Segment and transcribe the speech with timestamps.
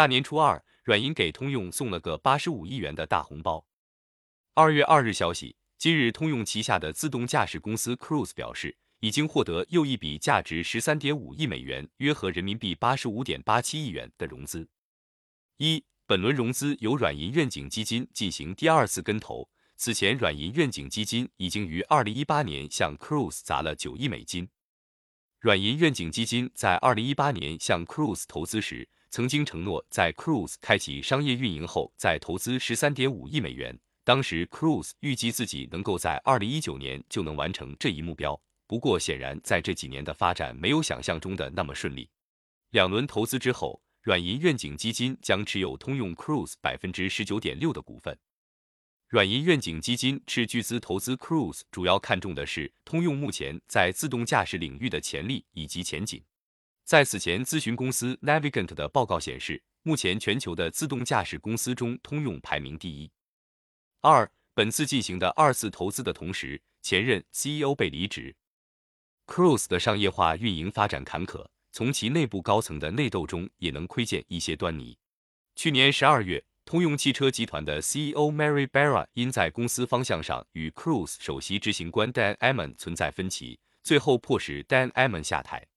[0.00, 3.66] 大年初二，软银给通用送了个八十五亿元的大红包。
[4.54, 14.66] 二月二日消息，今日通用旗下的自动驾驶公司 Cruise 表示，已经获得又一笔价值十三点五亿美元（约合人民币八十五点八七亿元）的融资。
[15.58, 19.50] 一，本轮融资由软银愿景基金进行第二次跟投。
[19.76, 24.48] 此前，软银愿景基金已经于二零一八年向 Cruise 砸了九亿美金。
[25.40, 33.76] 软银愿景基金在二零一八年向 Cruise 投资时，曾经承诺在 Cruise 开启商业运营后再投资十三点五亿美元。
[34.04, 38.40] 当时 Cruise 预计自己能够在二零一九年就能完成这一目标。
[38.68, 42.08] 不过，显然在这几年的发展没有想象中的那么顺利。
[42.70, 48.16] 两轮投资之后，软银愿景基金将持有通用 Cruise 百分之十九点六的股份。
[49.08, 56.22] 软银愿景基金斥巨资投资 Cruise，主要看重的是通用目前在自动驾驶领域的潜力以及前景。
[56.90, 63.08] 在此前咨询公司 Navigant 的报告显示，目前全球的自动驾驶公司中，通用排名第一。
[64.00, 68.34] 二，本次进行的二次投资的同时，前任 CEO 被离职。
[69.28, 74.98] Cruise 的商业化运营发展坎坷，从其内部高层的内斗中也能窥见一些端倪。
[75.54, 76.44] 去年十二月。
[76.64, 85.68] 通用汽车集团的 CEO Mary Barra 因在公司方向上与 Cruise 首席执行官 Dan Amon 存在分歧，最后迫使 Dan Amon 下台。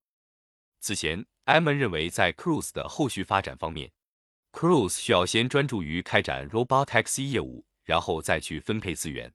[0.83, 3.93] 此前埃蒙认为在 Cruise 的后续发展方面
[4.51, 9.33] ，Cruise 需要先专注于开展 Robotaxi 业务，然后再去分配资源。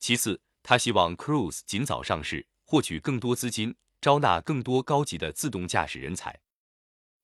[0.00, 6.40] 其次，他希望 Cruise 尽早上市，获取更多资金，招纳更多高级的自动驾驶人才。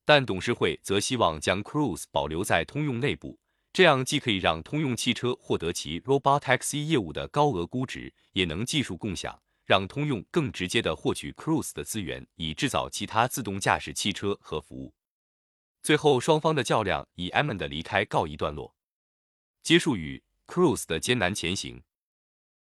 [0.04, 3.40] 但董事会则希望将 Cruise 保留在通用内部，
[3.72, 14.94] 这样既可以让通用汽车获得其 Robotaxi 业务的高额估值，也能技术共享，让通用更直接的获取 Cruise 的资源，以制造其他自动驾驶汽车和服务。
[15.82, 18.74] 最后，双方的较量以 a m o n 的离开告一段落，
[19.62, 21.82] 结束与 Cruise 的艰难前行。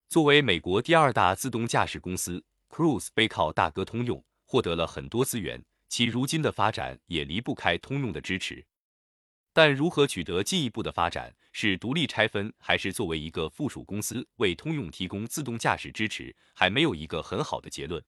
[0.08, 5.64] 作为美国第二大自动驾驶公司，Cruise 背靠大哥通用，获得了很多资源。
[5.88, 8.66] 其如今的发展也离不开通用的支持，
[9.62, 18.02] 但如何取得进一步的发展，是独立拆分还是作为一个附属公司为通用提供自动驾驶支持，还没有一个很好的结论。